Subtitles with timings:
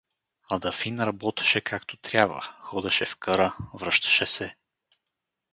[0.49, 4.55] А Дафин работеше, както трябва, ходеше в къра, връщаше се.